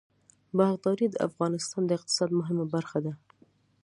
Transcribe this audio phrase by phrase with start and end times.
[0.57, 3.13] باغداري د افغانستان د اقتصاد مهمه برخه ده.